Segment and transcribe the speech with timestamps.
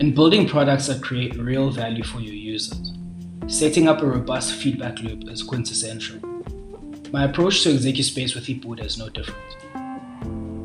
[0.00, 2.92] In building products that create real value for your users,
[3.48, 6.20] setting up a robust feedback loop is quintessential.
[7.10, 9.56] My approach to ExecuSpace with eBuddha is no different.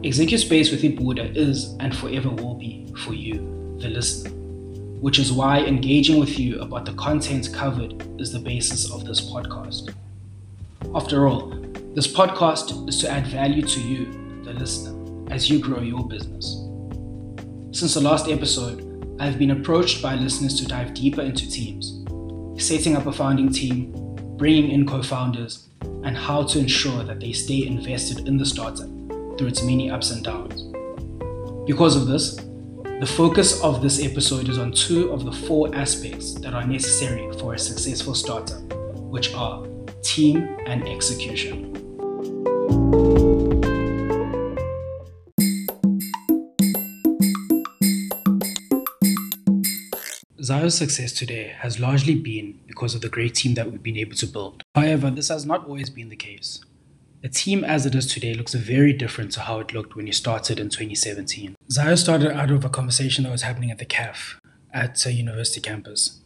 [0.04, 3.38] ExecuSpace with eBuddha is and forever will be for you,
[3.80, 4.30] the listener,
[5.02, 9.20] which is why engaging with you about the content covered is the basis of this
[9.20, 9.96] podcast.
[10.94, 11.50] After all,
[11.96, 16.60] this podcast is to add value to you, the listener, as you grow your business.
[17.72, 18.93] Since the last episode,
[19.24, 22.04] I've been approached by listeners to dive deeper into teams,
[22.62, 23.94] setting up a founding team,
[24.36, 25.70] bringing in co founders,
[26.04, 28.90] and how to ensure that they stay invested in the startup
[29.38, 30.64] through its many ups and downs.
[31.66, 32.36] Because of this,
[33.00, 37.32] the focus of this episode is on two of the four aspects that are necessary
[37.40, 38.62] for a successful startup,
[39.04, 39.66] which are
[40.02, 41.83] team and execution.
[50.54, 54.16] Zayo's success today has largely been because of the great team that we've been able
[54.18, 54.62] to build.
[54.76, 56.62] However, this has not always been the case.
[57.24, 60.12] The team as it is today looks very different to how it looked when he
[60.12, 61.56] started in 2017.
[61.72, 64.36] Zayo started out of a conversation that was happening at the CAF
[64.72, 66.20] at a university campus.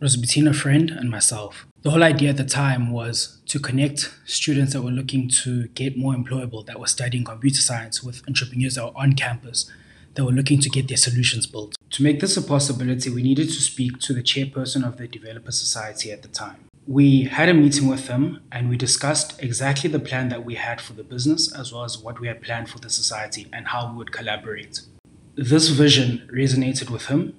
[0.00, 1.66] It was between a friend and myself.
[1.82, 5.98] The whole idea at the time was to connect students that were looking to get
[5.98, 9.70] more employable, that were studying computer science, with entrepreneurs that were on campus
[10.16, 11.76] that were looking to get their solutions built.
[11.90, 15.52] To make this a possibility, we needed to speak to the chairperson of the Developer
[15.52, 16.56] Society at the time.
[16.86, 20.80] We had a meeting with them and we discussed exactly the plan that we had
[20.80, 23.90] for the business as well as what we had planned for the society and how
[23.90, 24.80] we would collaborate.
[25.34, 27.34] This vision resonated with him,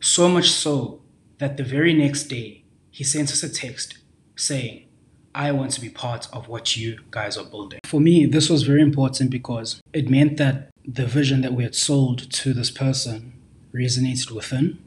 [0.00, 1.00] so much so
[1.38, 3.98] that the very next day he sent us a text
[4.36, 4.86] saying,
[5.34, 7.80] I want to be part of what you guys are building.
[7.84, 11.74] For me, this was very important because it meant that the vision that we had
[11.74, 13.32] sold to this person
[13.72, 14.82] resonated within.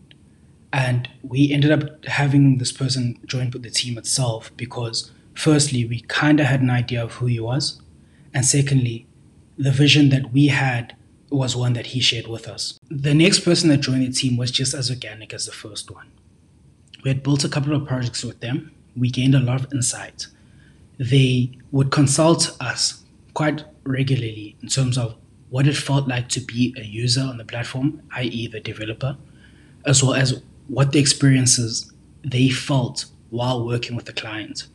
[0.72, 6.40] And we ended up having this person join the team itself because, firstly, we kind
[6.40, 7.82] of had an idea of who he was.
[8.34, 9.06] And secondly,
[9.58, 10.96] the vision that we had
[11.30, 12.80] was one that he shared with us.
[12.90, 16.08] The next person that joined the team was just as organic as the first one.
[17.04, 18.72] We had built a couple of projects with them.
[18.96, 20.28] We gained a lot of insight.
[20.98, 23.04] They would consult us
[23.34, 25.16] quite regularly in terms of
[25.54, 29.16] what it felt like to be a user on the platform, i.e., the developer,
[29.86, 31.94] as well as what the experiences
[32.24, 34.66] they felt while working with the client.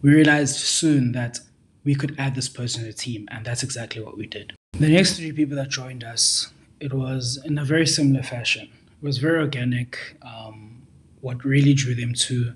[0.00, 1.40] We realized soon that
[1.82, 4.52] we could add this person to the team, and that's exactly what we did.
[4.78, 8.70] The next three people that joined us, it was in a very similar fashion.
[9.02, 9.98] It was very organic.
[10.22, 10.82] Um,
[11.20, 12.52] what really drew them to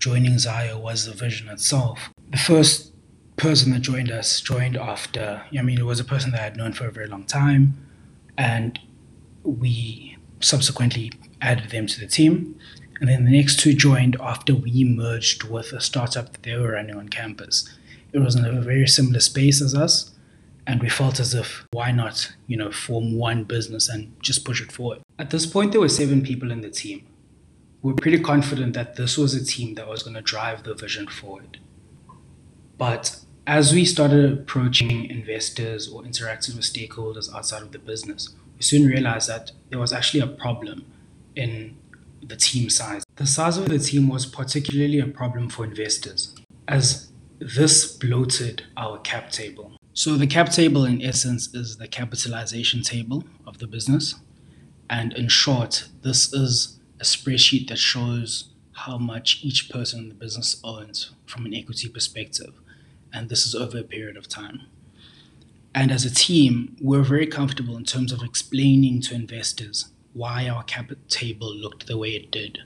[0.00, 2.10] joining Zayo was the vision itself.
[2.32, 2.92] The first
[3.40, 6.56] person that joined us joined after, I mean, it was a person that I had
[6.56, 7.74] known for a very long time.
[8.36, 8.78] And
[9.42, 12.58] we subsequently added them to the team.
[13.00, 16.72] And then the next two joined after we merged with a startup that they were
[16.72, 17.68] running on campus.
[18.12, 20.12] It was in a very similar space as us.
[20.66, 24.60] And we felt as if, why not, you know, form one business and just push
[24.60, 25.00] it forward.
[25.18, 27.06] At this point, there were seven people in the team.
[27.82, 30.74] We we're pretty confident that this was a team that was going to drive the
[30.74, 31.58] vision forward.
[32.76, 38.62] But as we started approaching investors or interacting with stakeholders outside of the business, we
[38.62, 40.84] soon realized that there was actually a problem
[41.34, 41.76] in
[42.22, 43.02] the team size.
[43.16, 46.32] The size of the team was particularly a problem for investors,
[46.68, 47.10] as
[47.40, 49.72] this bloated our cap table.
[49.94, 54.14] So, the cap table, in essence, is the capitalization table of the business.
[54.88, 60.14] And in short, this is a spreadsheet that shows how much each person in the
[60.14, 62.59] business owns from an equity perspective
[63.12, 64.62] and this is over a period of time.
[65.74, 70.64] And as a team, we're very comfortable in terms of explaining to investors why our
[70.64, 72.58] cap table looked the way it did.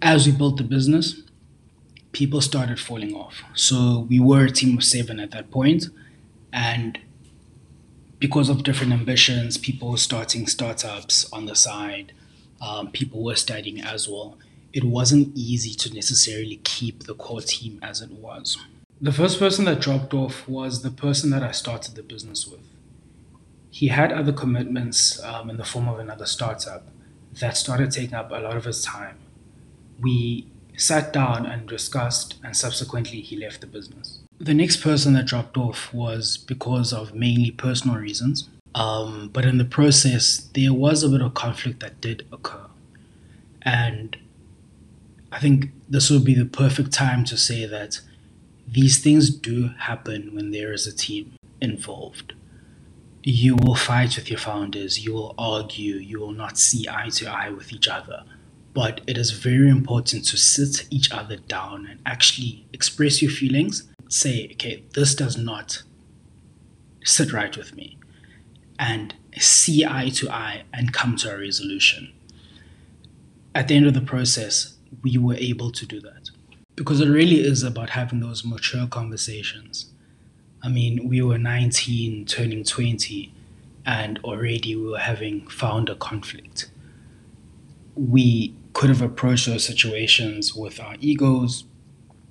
[0.00, 1.22] As we built the business,
[2.12, 3.42] people started falling off.
[3.54, 5.86] So we were a team of seven at that point,
[6.52, 6.98] and
[8.18, 12.12] because of different ambitions, people were starting startups on the side,
[12.60, 14.38] um, people were studying as well.
[14.72, 18.58] It wasn't easy to necessarily keep the core team as it was.
[19.02, 22.60] The first person that dropped off was the person that I started the business with.
[23.68, 26.86] He had other commitments um, in the form of another startup
[27.40, 29.18] that started taking up a lot of his time.
[30.00, 30.46] We
[30.76, 34.20] sat down and discussed, and subsequently, he left the business.
[34.38, 38.48] The next person that dropped off was because of mainly personal reasons.
[38.72, 42.66] Um, but in the process, there was a bit of conflict that did occur.
[43.62, 44.16] And
[45.32, 48.00] I think this would be the perfect time to say that
[48.72, 52.32] these things do happen when there is a team involved.
[53.24, 57.24] you will fight with your founders, you will argue, you will not see eye to
[57.30, 58.24] eye with each other.
[58.74, 63.88] But it is very important to sit each other down and actually express your feelings.
[64.08, 65.84] Say, okay, this does not
[67.04, 67.96] sit right with me.
[68.76, 72.12] And see eye to eye and come to a resolution.
[73.54, 76.21] At the end of the process, we were able to do that
[76.76, 79.92] because it really is about having those mature conversations.
[80.62, 83.34] I mean, we were 19, turning 20,
[83.84, 86.70] and already we were having founder conflict.
[87.94, 91.64] We could have approached those situations with our egos,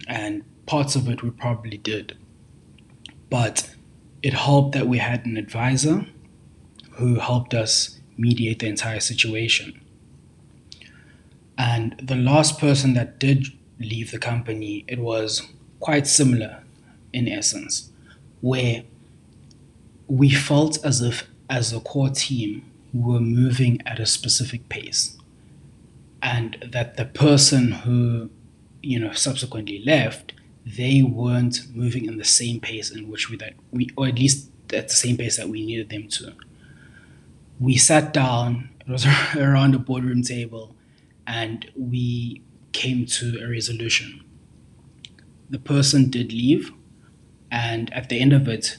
[0.07, 2.17] and parts of it we probably did.
[3.29, 3.69] But
[4.23, 6.07] it helped that we had an advisor
[6.93, 9.79] who helped us mediate the entire situation.
[11.57, 13.47] And the last person that did
[13.81, 15.47] leave the company, it was
[15.79, 16.63] quite similar
[17.13, 17.91] in essence,
[18.41, 18.83] where
[20.07, 25.17] we felt as if, as a core team, we were moving at a specific pace.
[26.21, 28.29] And that the person who,
[28.81, 30.33] you know, subsequently left,
[30.65, 34.51] they weren't moving in the same pace in which we that we or at least
[34.71, 36.33] at the same pace that we needed them to.
[37.59, 39.05] We sat down, it was
[39.35, 40.75] around a boardroom table,
[41.25, 44.23] and we came to a resolution.
[45.49, 46.71] The person did leave,
[47.51, 48.77] and at the end of it,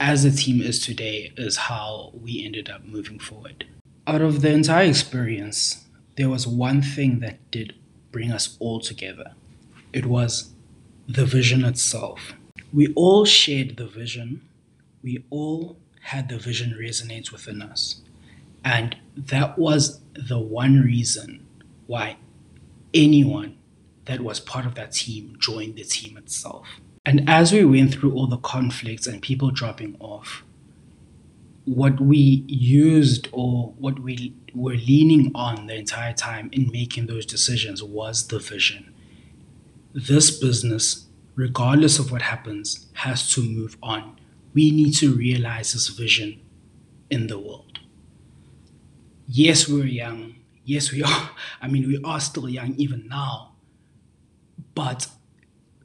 [0.00, 3.66] as the team is today, is how we ended up moving forward.
[4.06, 5.84] Out of the entire experience,
[6.16, 7.74] there was one thing that did
[8.12, 9.32] bring us all together.
[9.92, 10.52] It was
[11.06, 12.34] the vision itself.
[12.72, 14.42] We all shared the vision,
[15.02, 18.02] we all had the vision resonate within us.
[18.64, 21.46] And that was the one reason
[21.86, 22.16] why
[22.94, 23.58] anyone
[24.06, 26.66] that was part of that team joined the team itself.
[27.04, 30.42] And as we went through all the conflicts and people dropping off,
[31.64, 37.26] what we used or what we were leaning on the entire time in making those
[37.26, 38.94] decisions was the vision.
[39.92, 44.18] This business, regardless of what happens, has to move on.
[44.54, 46.40] We need to realize this vision
[47.10, 47.78] in the world.
[49.26, 50.37] Yes, we're young
[50.68, 51.30] yes, we are.
[51.62, 53.54] I mean, we are still young even now.
[54.74, 55.08] But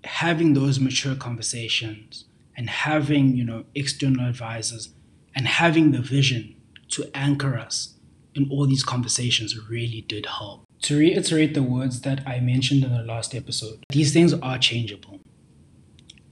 [0.03, 2.25] having those mature conversations
[2.55, 4.93] and having, you know, external advisors
[5.35, 6.55] and having the vision
[6.89, 7.95] to anchor us
[8.35, 10.65] in all these conversations really did help.
[10.83, 15.21] To reiterate the words that I mentioned in the last episode, these things are changeable.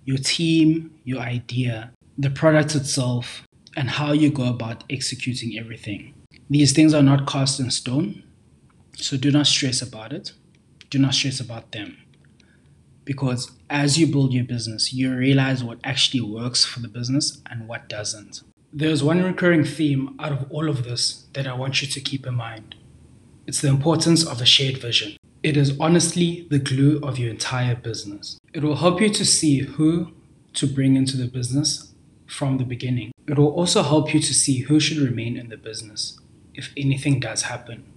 [0.03, 3.43] Your team, your idea, the product itself,
[3.77, 6.13] and how you go about executing everything.
[6.49, 8.23] These things are not cast in stone.
[9.01, 10.33] So do not stress about it.
[10.91, 11.97] Do not stress about them.
[13.03, 17.67] Because as you build your business, you realize what actually works for the business and
[17.67, 18.43] what doesn't.
[18.71, 22.27] There's one recurring theme out of all of this that I want you to keep
[22.27, 22.75] in mind.
[23.47, 25.17] It's the importance of a shared vision.
[25.41, 28.37] It is honestly the glue of your entire business.
[28.53, 30.13] It will help you to see who
[30.53, 31.91] to bring into the business
[32.27, 33.13] from the beginning.
[33.27, 36.19] It will also help you to see who should remain in the business
[36.53, 37.90] if anything does happen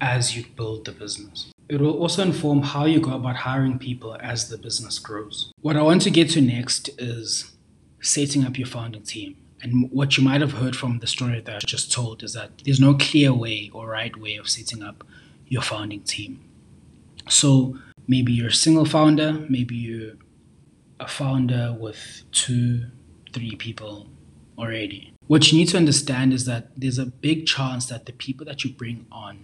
[0.00, 1.50] as you build the business.
[1.68, 5.52] It will also inform how you go about hiring people as the business grows.
[5.60, 7.52] What I want to get to next is
[8.00, 9.36] setting up your founding team.
[9.60, 12.62] And what you might have heard from the story that I just told is that
[12.64, 15.04] there's no clear way or right way of setting up
[15.48, 16.40] your founding team.
[17.28, 17.76] So
[18.06, 20.14] maybe you're a single founder, maybe you're
[21.00, 22.86] a founder with two,
[23.32, 24.06] three people
[24.56, 25.12] already.
[25.26, 28.64] What you need to understand is that there's a big chance that the people that
[28.64, 29.38] you bring on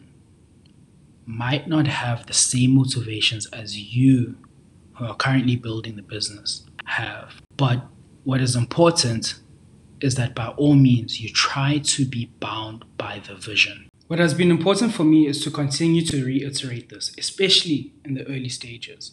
[1.26, 4.36] might not have the same motivations as you
[4.94, 7.34] who are currently building the business have.
[7.56, 7.86] But
[8.24, 9.34] what is important
[10.00, 13.88] is that by all means, you try to be bound by the vision.
[14.06, 18.26] What has been important for me is to continue to reiterate this, especially in the
[18.26, 19.12] early stages,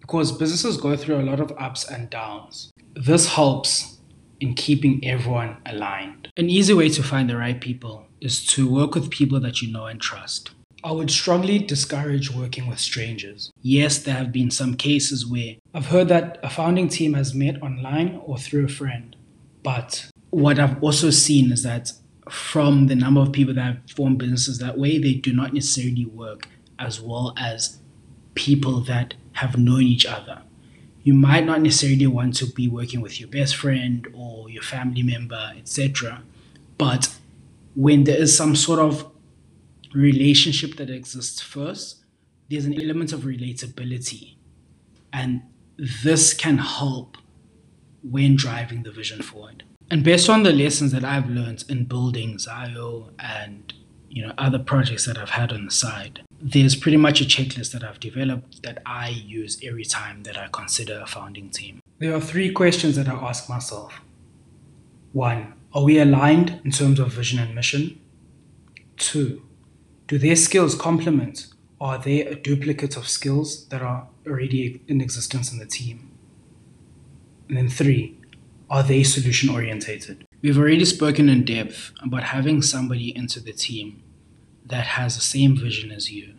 [0.00, 2.70] because businesses go through a lot of ups and downs.
[2.94, 3.98] This helps
[4.38, 6.28] in keeping everyone aligned.
[6.36, 9.72] An easy way to find the right people is to work with people that you
[9.72, 10.52] know and trust.
[10.82, 13.52] I would strongly discourage working with strangers.
[13.60, 17.62] Yes, there have been some cases where I've heard that a founding team has met
[17.62, 19.14] online or through a friend.
[19.62, 21.92] But what I've also seen is that
[22.30, 26.06] from the number of people that have formed businesses that way, they do not necessarily
[26.06, 27.78] work as well as
[28.34, 30.42] people that have known each other.
[31.02, 35.02] You might not necessarily want to be working with your best friend or your family
[35.02, 36.22] member, etc.
[36.78, 37.14] But
[37.74, 39.09] when there is some sort of
[39.94, 42.04] relationship that exists first,
[42.48, 44.36] there's an element of relatability.
[45.12, 45.42] And
[45.76, 47.16] this can help
[48.02, 49.64] when driving the vision forward.
[49.90, 53.72] And based on the lessons that I've learned in building Zayo and
[54.08, 57.72] you know other projects that I've had on the side, there's pretty much a checklist
[57.72, 61.80] that I've developed that I use every time that I consider a founding team.
[61.98, 64.00] There are three questions that I ask myself.
[65.12, 68.00] One, are we aligned in terms of vision and mission?
[68.96, 69.42] Two,
[70.10, 71.46] do their skills complement
[71.78, 76.10] or are they a duplicate of skills that are already in existence in the team?
[77.46, 78.18] And then three,
[78.68, 80.26] are they solution orientated?
[80.42, 84.02] We've already spoken in depth about having somebody into the team
[84.66, 86.34] that has the same vision as you.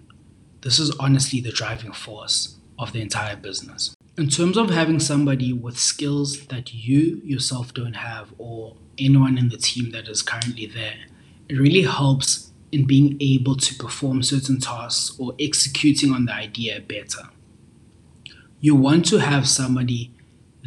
[0.64, 3.96] This is honestly the driving force of the entire business.
[4.18, 9.48] In terms of having somebody with skills that you yourself don't have, or anyone in
[9.48, 11.06] the team that is currently there,
[11.48, 16.80] it really helps in being able to perform certain tasks or executing on the idea
[16.80, 17.30] better.
[18.60, 20.14] You want to have somebody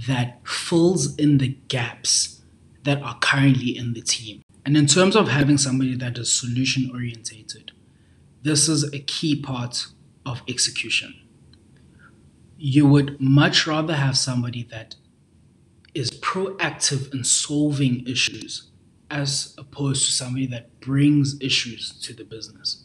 [0.07, 2.43] that fills in the gaps
[2.83, 4.43] that are currently in the team.
[4.67, 7.73] And in terms of having somebody that is solution orientated,
[8.43, 9.87] this is a key part
[10.27, 11.15] of execution.
[12.59, 14.97] You would much rather have somebody that
[15.95, 18.71] is proactive in solving issues
[19.15, 22.85] as opposed to somebody that brings issues to the business.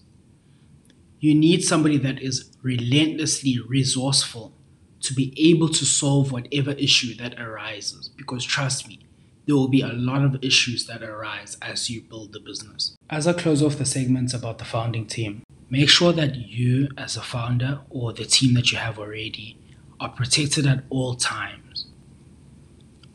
[1.20, 4.54] You need somebody that is relentlessly resourceful
[5.02, 8.10] to be able to solve whatever issue that arises.
[8.10, 9.00] Because trust me,
[9.48, 12.96] there will be a lot of issues that arise as you build the business.
[13.10, 17.18] As I close off the segments about the founding team, make sure that you, as
[17.18, 19.58] a founder or the team that you have already,
[20.00, 21.88] are protected at all times.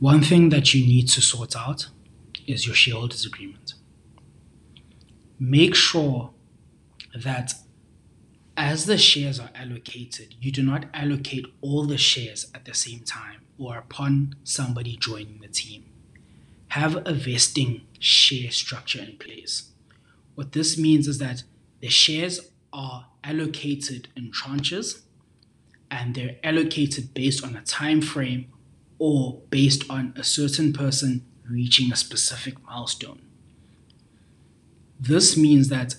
[0.01, 1.87] One thing that you need to sort out
[2.47, 3.75] is your shareholders agreement.
[5.39, 6.31] Make sure
[7.15, 7.55] that
[8.57, 13.01] as the shares are allocated, you do not allocate all the shares at the same
[13.01, 15.85] time or upon somebody joining the team.
[16.69, 19.71] Have a vesting share structure in place.
[20.35, 21.45] What this means is that
[21.81, 22.41] the shares
[22.73, 25.03] are allocated in tranches
[25.91, 28.47] and they're allocated based on a time frame
[28.99, 33.21] or based on a certain person reaching a specific milestone.
[34.99, 35.97] This means that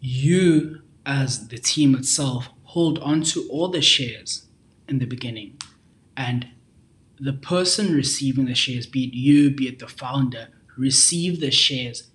[0.00, 4.46] you as the team itself hold on to all the shares
[4.88, 5.56] in the beginning
[6.16, 6.48] and
[7.18, 12.10] the person receiving the shares be it you be it the founder receive the shares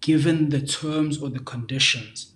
[0.00, 2.34] given the terms or the conditions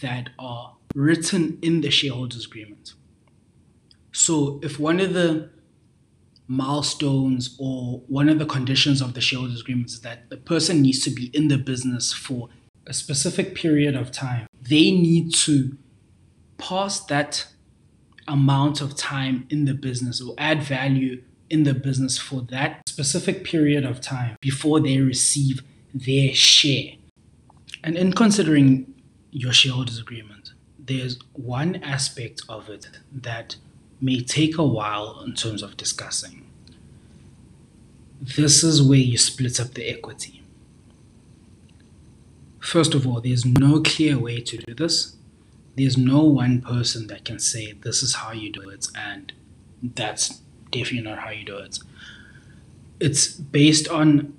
[0.00, 2.94] that are written in the shareholders agreement
[4.12, 5.50] so if one of the
[6.52, 11.00] milestones or one of the conditions of the shareholders agreement is that the person needs
[11.02, 12.48] to be in the business for
[12.86, 15.76] a specific period of time they need to
[16.58, 17.46] pass that
[18.28, 23.44] amount of time in the business or add value in the business for that specific
[23.44, 26.92] period of time before they receive their share.
[27.84, 28.94] And in considering
[29.30, 33.56] your shareholders agreement, there's one aspect of it that
[34.02, 36.44] may take a while in terms of discussing.
[38.20, 40.42] This is where you split up the equity.
[42.58, 45.16] First of all, there's no clear way to do this.
[45.76, 49.32] There's no one person that can say this is how you do it, and
[49.82, 50.40] that's
[50.70, 51.78] definitely not how you do it.
[53.00, 54.34] It's based on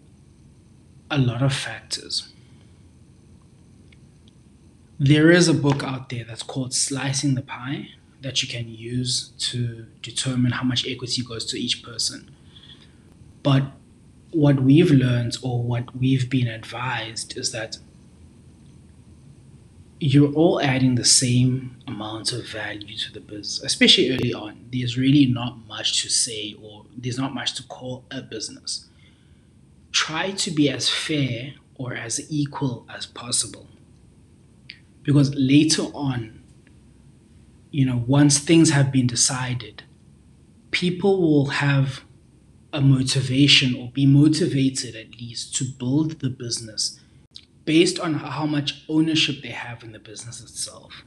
[1.10, 2.30] a lot of factors.
[5.00, 7.90] There is a book out there that's called Slicing the Pie
[8.24, 12.32] that you can use to determine how much equity goes to each person.
[13.44, 13.64] But
[14.32, 17.78] what we've learned or what we've been advised is that
[20.00, 24.66] you're all adding the same amount of value to the business, especially early on.
[24.72, 28.90] There's really not much to say, or there's not much to call a business.
[29.92, 33.68] Try to be as fair or as equal as possible.
[35.04, 36.43] Because later on,
[37.74, 39.82] you know, once things have been decided,
[40.70, 42.02] people will have
[42.72, 47.00] a motivation or be motivated at least to build the business
[47.66, 51.04] based on how much ownership they have in the business itself.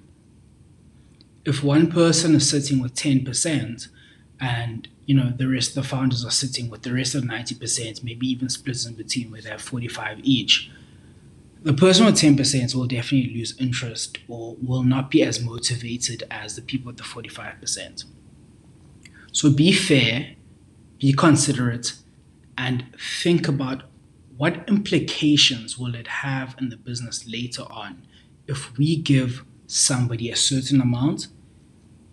[1.45, 3.87] If one person is sitting with 10%
[4.41, 8.27] and you know the rest the founders are sitting with the rest of 90%, maybe
[8.27, 10.69] even split in between where they have 45 each,
[11.67, 16.55] the person with 10% will definitely lose interest or will not be as motivated as
[16.55, 18.05] the people with the 45%.
[19.33, 20.37] So be fair,
[21.01, 21.95] be considerate,
[22.57, 22.85] and
[23.21, 23.83] think about
[24.37, 28.07] what implications will it have in the business later on
[28.47, 31.27] if we give somebody a certain amount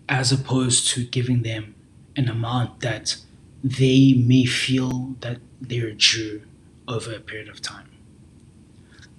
[0.10, 1.76] as opposed to giving them
[2.16, 3.18] an amount that
[3.64, 6.42] they may feel that they're due
[6.88, 7.93] over a period of time.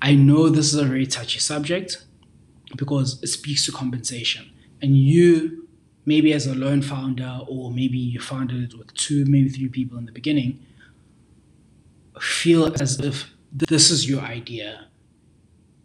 [0.04, 2.04] I know this is a very touchy subject
[2.76, 4.52] because it speaks to compensation.
[4.82, 5.66] And you,
[6.04, 9.96] maybe as a lone founder, or maybe you founded it with two, maybe three people
[9.96, 10.62] in the beginning,
[12.20, 14.88] feel as if this is your idea.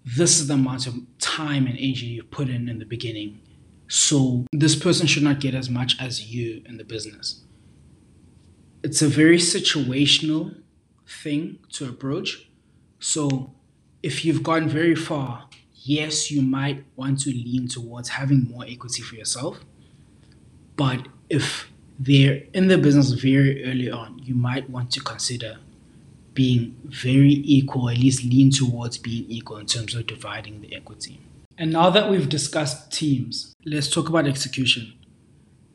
[0.04, 3.40] This is the amount of time and energy you put in in the beginning.
[3.88, 7.46] So this person should not get as much as you in the business.
[8.84, 10.62] It's a very situational
[11.08, 12.50] thing to approach.
[13.00, 13.56] So
[14.02, 19.02] if you've gone very far, yes, you might want to lean towards having more equity
[19.02, 19.60] for yourself.
[20.76, 25.58] But if they're in the business very early on, you might want to consider
[26.34, 31.20] being very equal, at least lean towards being equal in terms of dividing the equity.
[31.58, 34.94] And now that we've discussed teams, let's talk about execution.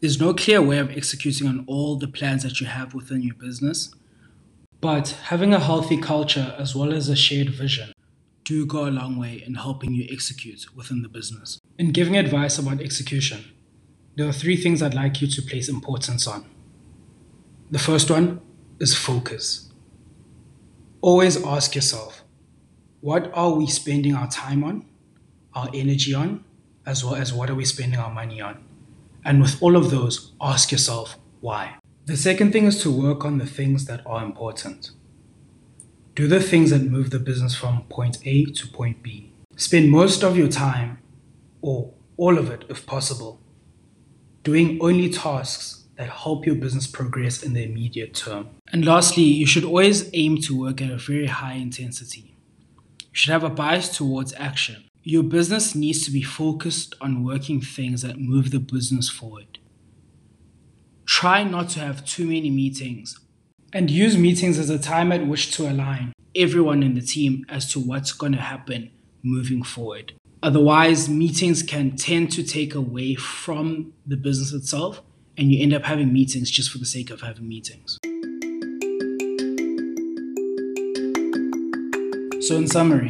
[0.00, 3.34] There's no clear way of executing on all the plans that you have within your
[3.34, 3.94] business,
[4.80, 7.93] but having a healthy culture as well as a shared vision
[8.44, 11.58] do go a long way in helping you execute within the business.
[11.78, 13.44] In giving advice about execution,
[14.16, 16.48] there are three things I'd like you to place importance on.
[17.70, 18.40] The first one
[18.78, 19.72] is focus.
[21.00, 22.22] Always ask yourself,
[23.00, 24.86] what are we spending our time on,
[25.54, 26.44] our energy on,
[26.86, 28.64] as well as what are we spending our money on?
[29.24, 31.76] And with all of those, ask yourself why.
[32.04, 34.90] The second thing is to work on the things that are important.
[36.14, 39.32] Do the things that move the business from point A to point B.
[39.56, 40.98] Spend most of your time,
[41.60, 43.40] or all of it if possible,
[44.44, 48.50] doing only tasks that help your business progress in the immediate term.
[48.72, 52.36] And lastly, you should always aim to work at a very high intensity.
[53.00, 54.84] You should have a bias towards action.
[55.02, 59.58] Your business needs to be focused on working things that move the business forward.
[61.06, 63.18] Try not to have too many meetings
[63.74, 67.70] and use meetings as a time at which to align everyone in the team as
[67.72, 68.88] to what's going to happen
[69.24, 70.12] moving forward.
[70.44, 75.02] Otherwise, meetings can tend to take away from the business itself,
[75.36, 77.98] and you end up having meetings just for the sake of having meetings.
[82.46, 83.08] So, in summary,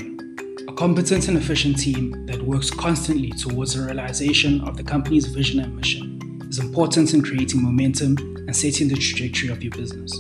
[0.67, 5.61] a competent and efficient team that works constantly towards the realization of the company's vision
[5.61, 10.17] and mission is important in creating momentum and setting the trajectory of your business.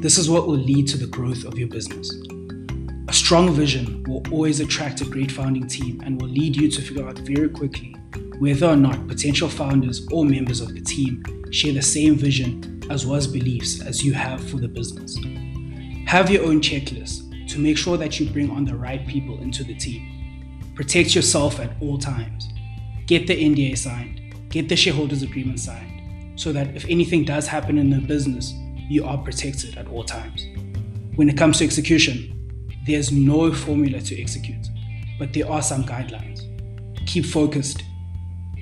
[0.00, 2.10] This is what will lead to the growth of your business.
[3.08, 6.80] A strong vision will always attract a great founding team and will lead you to
[6.80, 7.94] figure out very quickly
[8.38, 13.04] whether or not potential founders or members of the team share the same vision as
[13.04, 15.18] well as beliefs as you have for the business.
[16.06, 19.64] Have your own checklist to make sure that you bring on the right people into
[19.64, 20.72] the team.
[20.74, 22.48] Protect yourself at all times.
[23.04, 27.76] Get the NDA signed, get the shareholders agreement signed, so that if anything does happen
[27.76, 28.54] in the business,
[28.90, 30.46] you are protected at all times.
[31.14, 34.66] When it comes to execution, there's no formula to execute,
[35.16, 36.40] but there are some guidelines.
[37.06, 37.84] Keep focused,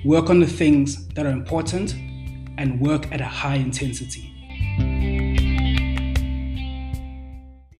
[0.05, 1.95] work on the things that are important,
[2.59, 4.31] and work at a high intensity.